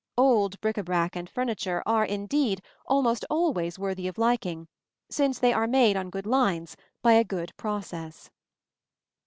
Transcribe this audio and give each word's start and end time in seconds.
Old 0.17 0.59
bric 0.61 0.77
à 0.77 0.83
brac 0.83 1.15
and 1.15 1.29
furniture 1.29 1.83
are, 1.85 2.03
indeed, 2.03 2.63
almost 2.87 3.23
always 3.29 3.77
worthy 3.77 4.07
of 4.07 4.17
liking, 4.17 4.67
since 5.11 5.37
they 5.37 5.53
are 5.53 5.67
made 5.67 5.95
on 5.95 6.09
good 6.09 6.25
lines 6.25 6.75
by 7.03 7.13
a 7.13 7.23
good 7.23 7.55
process. 7.55 8.31